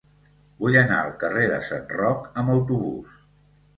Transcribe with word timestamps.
Vull 0.61 0.77
anar 0.79 0.97
al 1.01 1.13
carrer 1.23 1.45
de 1.53 1.59
Sant 1.67 1.85
Roc 1.99 2.27
amb 2.43 2.55
autobús. 2.55 3.21